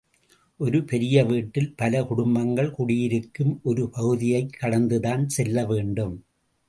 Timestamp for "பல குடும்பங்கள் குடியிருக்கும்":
1.75-3.59